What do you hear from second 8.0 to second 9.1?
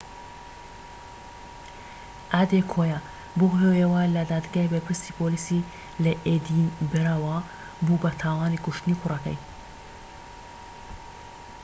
بە تاوانی کوشتنی